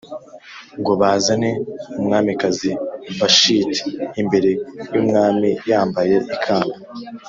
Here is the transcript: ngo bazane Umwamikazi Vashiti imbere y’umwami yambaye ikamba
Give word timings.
ngo 0.79 0.91
bazane 1.01 1.49
Umwamikazi 1.99 2.71
Vashiti 3.19 3.81
imbere 4.21 4.49
y’umwami 4.93 5.49
yambaye 5.69 6.15
ikamba 6.35 6.77